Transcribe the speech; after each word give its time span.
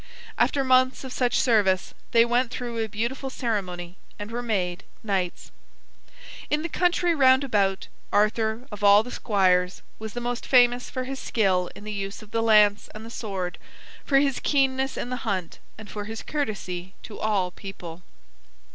After 0.35 0.63
months 0.63 1.03
of 1.03 1.13
such 1.13 1.39
service, 1.39 1.93
they 2.09 2.25
went 2.25 2.49
through 2.49 2.79
a 2.79 2.87
beautiful 2.89 3.29
ceremony 3.29 3.97
and 4.17 4.31
were 4.31 4.41
made 4.41 4.83
knights. 5.03 5.51
In 6.49 6.63
the 6.63 6.69
country 6.69 7.13
round 7.13 7.43
about, 7.43 7.87
Arthur, 8.11 8.65
of 8.71 8.83
all 8.83 9.03
the 9.03 9.11
squires, 9.11 9.83
was 9.99 10.13
the 10.13 10.19
most 10.19 10.43
famous 10.43 10.89
for 10.89 11.03
his 11.03 11.19
skill 11.19 11.69
in 11.75 11.83
the 11.83 11.93
use 11.93 12.23
of 12.23 12.31
the 12.31 12.41
lance 12.41 12.89
and 12.95 13.05
the 13.05 13.11
sword, 13.11 13.59
for 14.03 14.17
his 14.17 14.39
keenness 14.41 14.97
in 14.97 15.11
the 15.11 15.17
hunt, 15.17 15.59
and 15.77 15.87
for 15.87 16.05
his 16.05 16.23
courtesy 16.23 16.95
to 17.03 17.19
all 17.19 17.51
people. 17.51 18.01